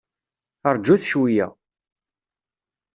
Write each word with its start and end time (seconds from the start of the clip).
Rjut 0.73 1.01
cweyya! 1.09 1.47